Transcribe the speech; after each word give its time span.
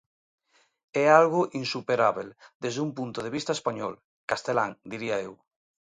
É 1.03 1.05
algo 1.21 1.41
insuperábel 1.61 2.29
desde 2.63 2.83
un 2.85 2.91
punto 2.97 3.19
de 3.25 3.33
vista 3.37 3.55
español, 3.57 3.93
castelán 4.29 4.71
diría 4.91 5.17
eu. 5.27 5.33